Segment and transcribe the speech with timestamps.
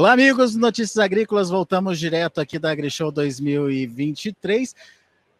[0.00, 1.50] Olá, amigos Notícias Agrícolas.
[1.50, 4.74] Voltamos direto aqui da AgriShow 2023,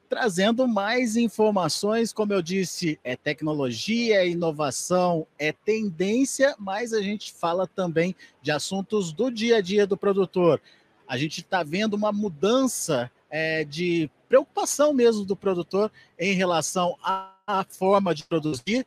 [0.07, 2.12] trazendo mais informações.
[2.12, 8.50] Como eu disse, é tecnologia, é inovação, é tendência, mas a gente fala também de
[8.50, 10.61] assuntos do dia a dia do produtor.
[11.08, 17.64] A gente está vendo uma mudança é, de preocupação mesmo do produtor em relação à
[17.67, 18.86] forma de produzir.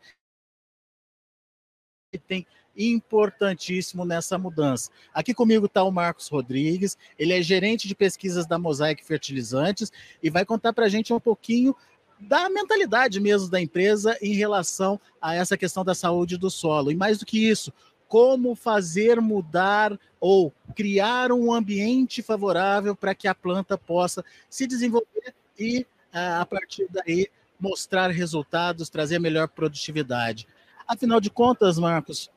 [2.28, 2.46] Tem
[2.78, 4.90] importantíssimo nessa mudança.
[5.14, 9.92] Aqui comigo está o Marcos Rodrigues, ele é gerente de pesquisas da Mosaic Fertilizantes
[10.22, 11.76] e vai contar para a gente um pouquinho
[12.20, 16.92] da mentalidade mesmo da empresa em relação a essa questão da saúde do solo.
[16.92, 17.74] E mais do que isso,
[18.08, 25.34] como fazer mudar ou criar um ambiente favorável para que a planta possa se desenvolver
[25.60, 27.28] e, a partir daí,
[27.60, 30.48] mostrar resultados, trazer melhor produtividade.
[30.88, 32.30] Afinal de contas, Marcos,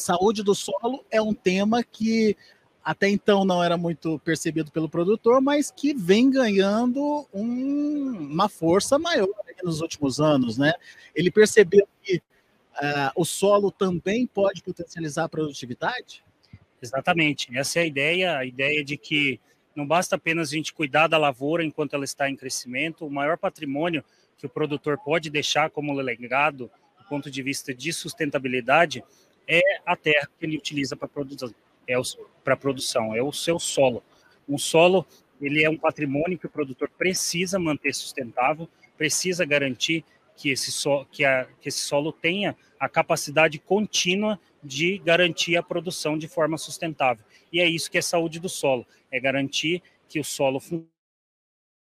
[0.00, 2.36] saúde do solo é um tema que
[2.82, 8.98] até então não era muito percebido pelo produtor, mas que vem ganhando um, uma força
[8.98, 9.28] maior
[9.62, 10.72] nos últimos anos, né?
[11.14, 16.24] Ele percebeu que uh, o solo também pode potencializar a produtividade?
[16.82, 17.56] Exatamente.
[17.56, 19.38] Essa é a ideia, a ideia de que
[19.76, 23.36] não basta apenas a gente cuidar da lavoura enquanto ela está em crescimento, o maior
[23.36, 24.04] patrimônio
[24.38, 29.04] que o produtor pode deixar como legado, do ponto de vista de sustentabilidade,
[29.50, 31.52] é a terra que ele utiliza para produção,
[31.88, 31.94] é
[32.44, 34.00] para produção, é o seu solo.
[34.48, 35.04] Um solo,
[35.40, 40.04] ele é um patrimônio que o produtor precisa manter sustentável, precisa garantir
[40.36, 45.62] que esse, so, que, a, que esse solo tenha a capacidade contínua de garantir a
[45.62, 47.24] produção de forma sustentável.
[47.52, 50.62] E é isso que é saúde do solo, é garantir que o solo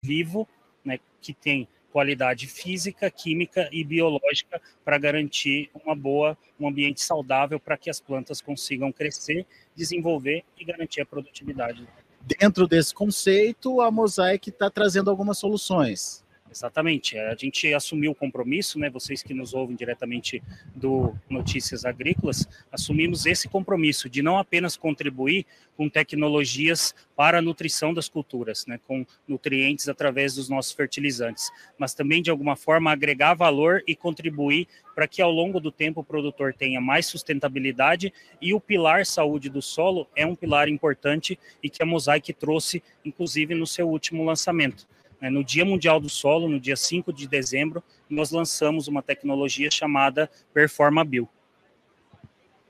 [0.04, 0.48] vivo,
[0.84, 7.59] né, que tem qualidade física, química e biológica para garantir uma boa, um ambiente saudável
[7.59, 9.45] para que as plantas consigam crescer,
[9.76, 11.88] desenvolver e garantir a produtividade.
[12.22, 16.23] Dentro desse conceito, a Mosaic está trazendo algumas soluções.
[16.52, 17.17] Exatamente.
[17.17, 18.89] A gente assumiu o compromisso, né?
[18.89, 20.42] Vocês que nos ouvem diretamente
[20.76, 25.45] do Notícias Agrícolas, assumimos esse compromisso de não apenas contribuir
[25.77, 28.80] com tecnologias para a nutrição das culturas, né?
[28.88, 34.67] Com nutrientes através dos nossos fertilizantes, mas também de alguma forma agregar valor e contribuir
[34.95, 38.11] para que ao longo do tempo o produtor tenha mais sustentabilidade
[38.42, 42.83] e o pilar saúde do solo é um pilar importante e que a Mosaic trouxe,
[43.05, 44.88] inclusive, no seu último lançamento
[45.22, 50.30] no Dia Mundial do Solo, no dia 5 de dezembro, nós lançamos uma tecnologia chamada
[50.54, 51.28] PerformaBio.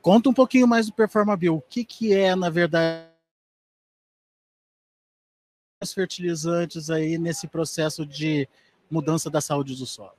[0.02, 1.56] Conta um pouquinho mais do PerformaBio.
[1.56, 3.10] O que, que é, na verdade,
[5.82, 8.48] os fertilizantes aí nesse processo de
[8.90, 10.14] mudança da saúde do solo?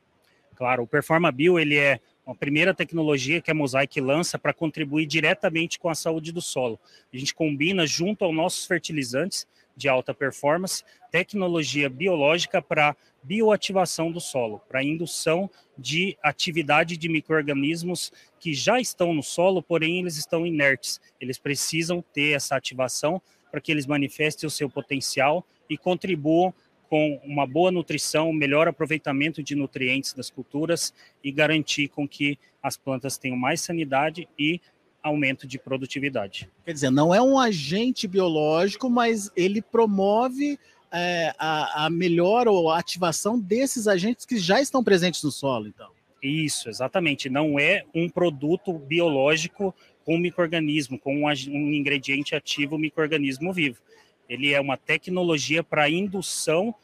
[0.55, 5.79] Claro, o PerformaBio ele é a primeira tecnologia que a Mosaic lança para contribuir diretamente
[5.79, 6.79] com a saúde do solo.
[7.13, 9.49] A gente combina junto aos nossos fertilizantes
[9.81, 18.13] de alta performance, tecnologia biológica para bioativação do solo, para indução de atividade de microrganismos
[18.39, 21.01] que já estão no solo, porém eles estão inertes.
[21.19, 26.53] Eles precisam ter essa ativação para que eles manifestem o seu potencial e contribuam
[26.91, 30.93] com uma boa nutrição, melhor aproveitamento de nutrientes das culturas
[31.25, 34.61] e garantir com que as plantas tenham mais sanidade e
[35.03, 36.49] aumento de produtividade.
[36.65, 40.59] Quer dizer, não é um agente biológico, mas ele promove
[40.93, 45.69] é, a, a melhor ou a ativação desses agentes que já estão presentes no solo,
[45.69, 45.91] então.
[46.23, 47.31] Isso, exatamente.
[47.31, 49.75] Não é um produto biológico
[50.05, 53.79] com microorganismo, com um, um ingrediente ativo microorganismo vivo.
[54.29, 56.75] Ele é uma tecnologia para indução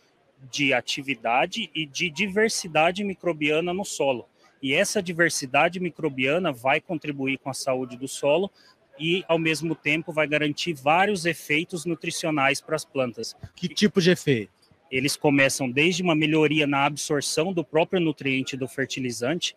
[0.51, 4.27] de atividade e de diversidade microbiana no solo.
[4.63, 8.51] E essa diversidade microbiana vai contribuir com a saúde do solo
[8.99, 13.37] e, ao mesmo tempo, vai garantir vários efeitos nutricionais para as plantas.
[13.55, 14.51] Que tipo de efeito?
[14.91, 19.57] Eles começam desde uma melhoria na absorção do próprio nutriente do fertilizante,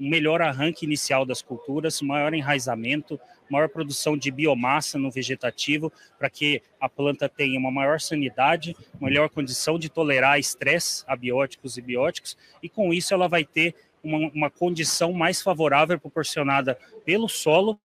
[0.00, 6.30] um melhor arranque inicial das culturas, maior enraizamento, maior produção de biomassa no vegetativo, para
[6.30, 12.36] que a planta tenha uma maior sanidade, melhor condição de tolerar estresse abióticos e bióticos,
[12.62, 17.80] e com isso ela vai ter uma, uma condição mais favorável proporcionada pelo solo,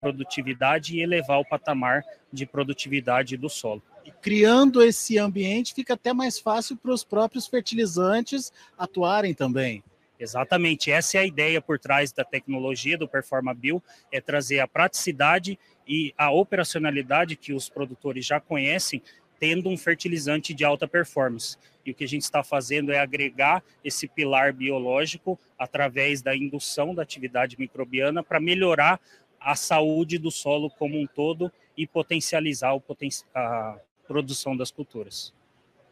[0.00, 2.02] produtividade e elevar o patamar
[2.32, 3.82] de produtividade do solo.
[4.20, 9.82] Criando esse ambiente, fica até mais fácil para os próprios fertilizantes atuarem também.
[10.18, 15.58] Exatamente, essa é a ideia por trás da tecnologia do PerformaBio, é trazer a praticidade
[15.86, 19.02] e a operacionalidade que os produtores já conhecem
[19.44, 21.58] tendo um fertilizante de alta performance.
[21.84, 26.94] E o que a gente está fazendo é agregar esse pilar biológico através da indução
[26.94, 28.98] da atividade microbiana para melhorar
[29.38, 35.34] a saúde do solo como um todo e potencializar poten a produção das culturas.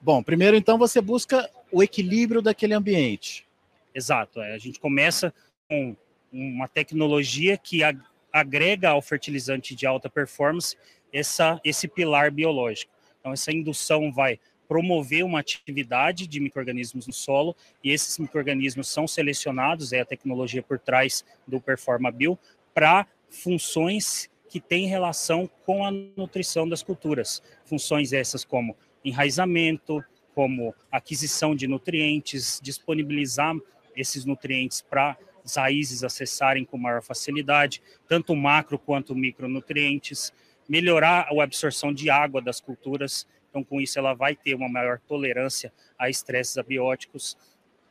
[0.00, 3.46] Bom, primeiro então você busca o equilíbrio daquele ambiente.
[3.94, 4.54] Exato, é.
[4.54, 5.34] a gente começa
[5.68, 5.94] com
[6.32, 7.80] uma tecnologia que
[8.32, 10.74] agrega ao fertilizante de alta performance
[11.12, 13.01] essa, esse pilar biológico.
[13.22, 17.54] Então, essa indução vai promover uma atividade de microrganismos no solo
[17.84, 22.36] e esses microrganismos são selecionados, é a tecnologia por trás do PerformaBio,
[22.74, 27.40] para funções que têm relação com a nutrição das culturas.
[27.64, 30.04] Funções essas como enraizamento,
[30.34, 33.54] como aquisição de nutrientes, disponibilizar
[33.94, 40.32] esses nutrientes para as raízes acessarem com maior facilidade, tanto macro quanto micronutrientes,
[40.68, 44.98] melhorar a absorção de água das culturas, então com isso ela vai ter uma maior
[45.00, 47.36] tolerância a estresses abióticos,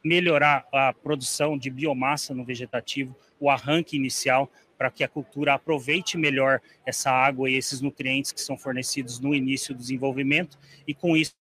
[0.03, 6.17] melhorar a produção de biomassa no vegetativo, o arranque inicial, para que a cultura aproveite
[6.17, 10.57] melhor essa água e esses nutrientes que são fornecidos no início do desenvolvimento,
[10.87, 11.33] e com isso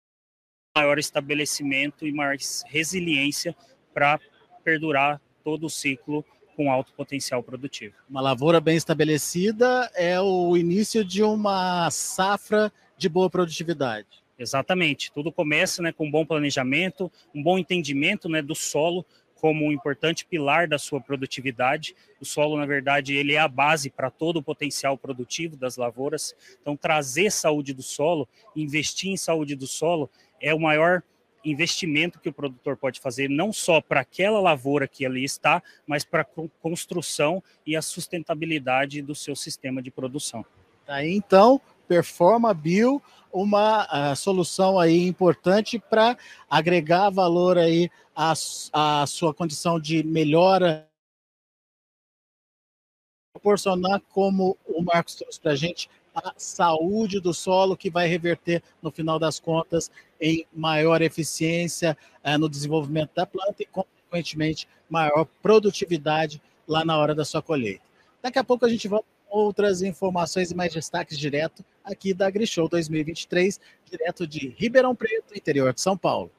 [0.77, 2.37] maior estabelecimento e maior
[2.67, 3.55] resiliência
[3.95, 4.21] para
[4.65, 6.25] perdurar todo o ciclo
[6.59, 7.95] com alto potencial produtivo.
[8.11, 14.09] Uma lavoura bem estabelecida é o início de uma safra de boa produtividade.
[14.37, 15.13] Exatamente.
[15.13, 19.07] Tudo começa né, com um bom planejamento, um bom entendimento né, do solo
[19.37, 21.95] como um importante pilar da sua produtividade.
[22.21, 26.35] O solo, na verdade, ele é a base para todo o potencial produtivo das lavouras.
[26.61, 31.05] Então, trazer saúde do solo, investir em saúde do solo é o maior
[31.51, 36.05] investimento que o produtor pode fazer, não só para aquela lavoura que ali está, mas
[36.05, 40.45] para a construção e a sustentabilidade do seu sistema de produção.
[40.87, 43.03] Tá, então, Performa Bio,
[43.33, 46.17] uma uh, solução aí importante para
[46.49, 48.33] agregar valor aí à,
[48.73, 50.89] à sua condição de melhora
[53.33, 58.63] proporcionar, como o Marcos trouxe para a gente, a saúde do solo, que vai reverter,
[58.83, 65.27] no final das contas, em maior eficiência eh, no desenvolvimento da planta e, consequentemente, maior
[65.43, 67.83] produtividade lá na hora da sua colheita.
[68.23, 72.27] Daqui a pouco a gente volta com outras informações e mais destaques direto aqui da
[72.27, 73.61] AgriShow 2023,
[73.91, 76.31] direto de Ribeirão Preto, interior de São Paulo.